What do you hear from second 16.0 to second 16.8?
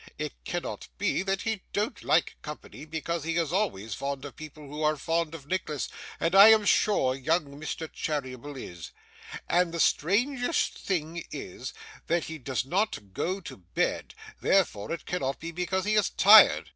tired.